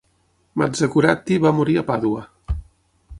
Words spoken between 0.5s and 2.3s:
Mazzacurati va morir a Pàdua.